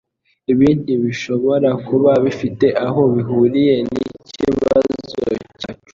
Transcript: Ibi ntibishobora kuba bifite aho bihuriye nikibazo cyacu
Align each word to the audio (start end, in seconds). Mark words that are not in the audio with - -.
Ibi 0.51 0.67
ntibishobora 0.83 1.69
kuba 1.87 2.11
bifite 2.23 2.67
aho 2.85 3.01
bihuriye 3.13 3.75
nikibazo 3.89 4.93
cyacu 5.09 5.69